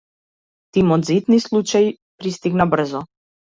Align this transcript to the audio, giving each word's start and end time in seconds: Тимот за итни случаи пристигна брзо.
Тимот 0.77 1.05
за 1.09 1.13
итни 1.17 1.39
случаи 1.45 1.93
пристигна 2.19 2.69
брзо. 2.75 3.07